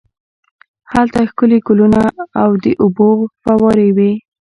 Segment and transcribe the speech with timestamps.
[0.93, 2.03] هلته ښکلي ګلونه
[2.41, 3.09] او د اوبو
[3.43, 4.11] فوارې وې.